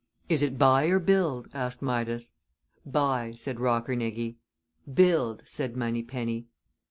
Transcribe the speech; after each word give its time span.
"Is 0.29 0.41
it 0.41 0.57
buy 0.57 0.85
or 0.85 0.97
build?" 0.97 1.47
asked 1.53 1.83
Midas. 1.83 2.31
"Buy," 2.83 3.29
said 3.35 3.57
Rockernegie. 3.57 4.37
"Build," 4.91 5.43
said 5.45 5.77
Moneypenny. 5.77 6.47